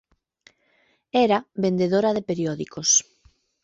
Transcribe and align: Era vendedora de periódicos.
Era 1.25 1.39
vendedora 1.65 2.09
de 2.13 2.23
periódicos. 2.29 2.89